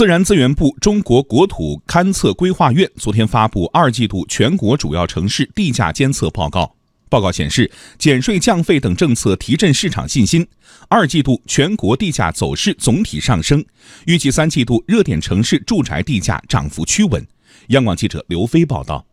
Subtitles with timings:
[0.00, 6.74] 自然资源部中国国土勘测规划院昨天发布二季度全国主要城市地价监测报告。
[7.10, 10.48] 报告显示，减税降费等政策提振市场信心，
[10.88, 13.62] 二季度全国地价走势总体上升。
[14.06, 17.22] 预计三季度热点城市住宅地价涨幅趋稳。
[17.66, 19.04] 央广记者刘飞报道。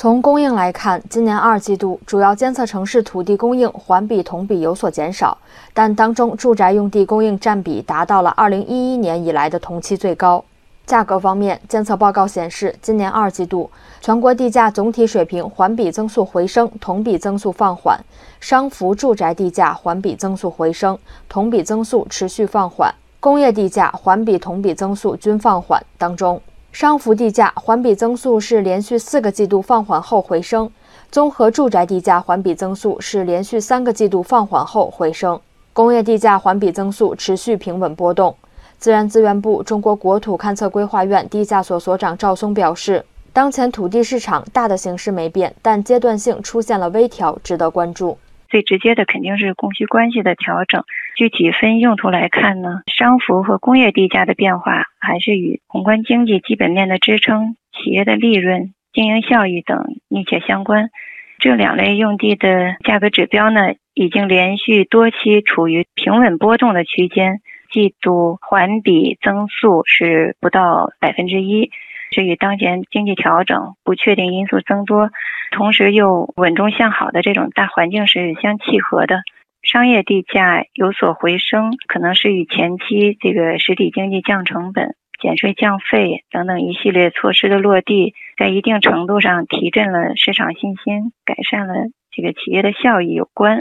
[0.00, 5.36] 从供应来看，今年二季度主要监测城市土地供应环比同比有所减少，
[5.74, 10.42] 但当中住宅用地供应占比达到了2011年以来的同期最高。
[10.86, 17.98] 价格方面，监测报告显示，今年二季度全国地价总体水平环比增速回升，同比增速放缓；
[18.40, 20.98] 商服住宅地价环比增速回升，
[21.28, 22.90] 同比增速持续放缓；
[23.20, 25.84] 工业地价环比、同比增速均放缓。
[25.98, 26.40] 当中，
[26.72, 30.70] 商服地价环比增速是连续四个季度放缓后回升，
[31.10, 35.38] 综合住宅地价环比增速是连续三个季度放缓后回升，
[35.72, 38.34] 工业地价环比增速持续平稳波动。
[38.78, 48.16] 自然资源部中国国土勘测规划院地价所所长赵松表示，当前土地市场大的形势没变，但阶段性出现了微调，值得关注。
[48.50, 50.84] 最直接的肯定是供需关系的调整。
[51.16, 60.90] 具体分用途来看呢，商服和工业地价的变化还是与宏观经济基本面的支撑、企业的利润、经营效益等密切相关。
[61.38, 67.40] 这两类用地的价格指标呢，已经连续多期处于平稳波动的区间，
[67.70, 71.70] 季度环比增速是不到百分之一。
[72.10, 75.10] 是与当前经济调整、不确定因素增多，
[75.52, 79.20] 同时又稳中向好的这种大环境是相契合的。
[79.62, 91.74] 商业地价有所回升，可能是与前期这个实体经济降成本、减税降费等等一系列措施的落地，在一定程度上提振了市场信心，改善了
[92.10, 93.58] 这个企业的效益有关。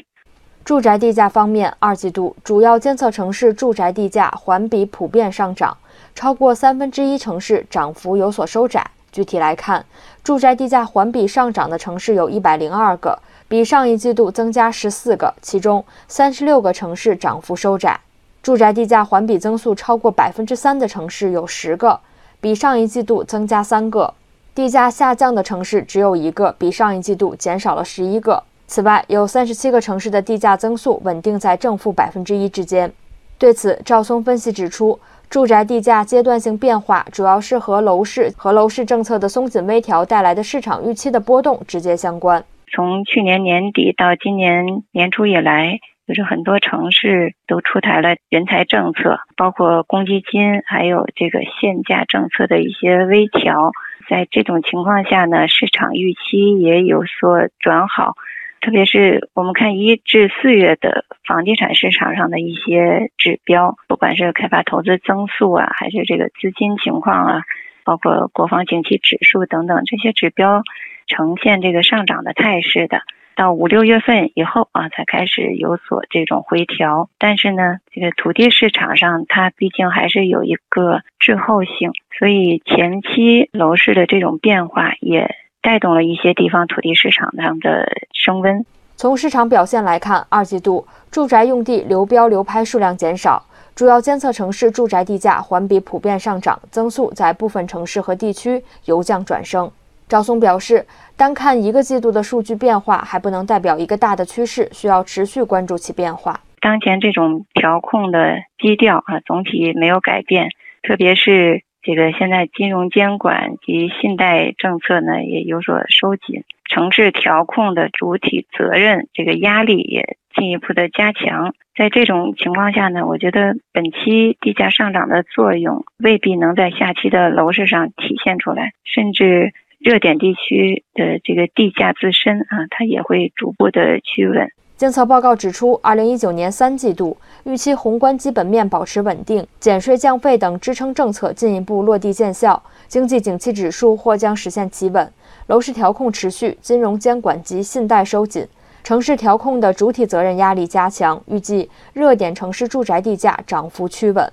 [0.66, 5.76] 住宅地价方面，二季度主要监测城市住宅地价环比普遍上涨。
[6.14, 8.86] 超过三分之一城市涨幅有所收窄。
[9.12, 9.84] 具体来看，
[10.24, 18.00] 住宅地价环比上涨的城市有一百零二个，比上一季度增加十四个，其中三十六个城市涨幅收窄。
[18.44, 22.00] 住宅地价环比增速超过百分之三的城市有十个，
[22.40, 24.14] 比上一季度增加三个。
[24.54, 28.44] 地价下降的城市只有一个，比上一季度减少了十一个。
[28.70, 32.94] 此外，有三十七个城市的地价增速稳定在正负百分之一之间。
[33.40, 35.00] 对此，赵松分析指出。
[35.30, 42.44] 住宅地价阶段性变化，主要是和楼市和楼市政策的松紧微调带来的市场预期的波动直接相关。
[42.74, 53.72] 从去年年底到今年年初以来，就是很多城市都出台了人才政策，包括公积金，还有这个限价政策的一些微调。
[54.10, 58.16] 在这种情况下呢，市场预期也有所转好。
[58.62, 67.42] 特别是我们看一至四月的房地产市场上的一些指标，不管是开发投资增速啊，还是这个资金情况啊，
[67.84, 70.62] 包括国防景气指数等等这些指标，
[71.08, 73.02] 呈现这个上涨的态势的。
[73.36, 77.10] 到五六月份以后啊，才开始有所这种回调。
[77.18, 85.34] 但是呢，这个土地市场上它毕竟还是有一个滞后性，所以前期楼市的这种变化也。
[85.62, 88.66] 带动了一些地方土地市场上的升温。
[88.96, 99.72] 从市场表现来看，二季度住宅用地流标流拍数量减少，主要监测城市住宅地价环比普遍上涨，增速在部分城市和地区由降转升。
[100.10, 106.42] 赵松表示，单看一个季度的数据变化还不能代表一个大的趋势，需要持续关注其变化。
[106.60, 110.50] 当前这种调控的基调啊，总体没有改变，
[110.84, 111.64] 特别是。
[111.82, 121.56] 这个现在金融监管及信贷政策呢也有所收紧，城市调控的主体责任这个压力也进一步的加强。
[121.76, 134.52] 在这种情况下呢，我觉得本期地价上涨的作用未必能在下期的楼市上体现出来，甚至热点地区的这个地价自身啊，它也会逐步的趋稳。
[134.80, 145.12] 监测报告指出，二零一九年三季度预期宏观基本面保持稳定，减税降费等支撑政策进一步落地见效，经济景气指数或将实现企稳，
[145.48, 148.48] 楼市调控持续，金融监管及信贷收紧，
[148.82, 154.32] 城市调控的主体责任压力加强，预计热点城市住宅地价涨幅趋稳。